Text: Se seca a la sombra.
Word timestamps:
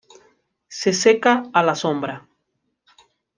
Se 0.67 0.93
seca 0.93 1.43
a 1.53 1.61
la 1.61 1.75
sombra. 1.75 2.27